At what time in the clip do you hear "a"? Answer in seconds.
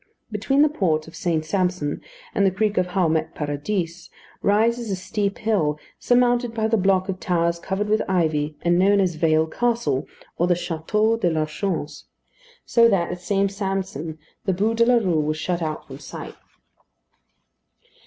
4.89-4.95